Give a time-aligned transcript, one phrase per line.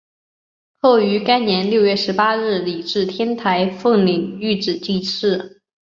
[0.79, 5.61] 后于该年六月十八日礼置天台奉领玉旨济世。